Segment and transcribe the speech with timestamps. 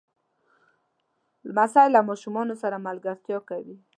[1.49, 3.75] لمسی له ماشومانو سره ملګرتیا کوي.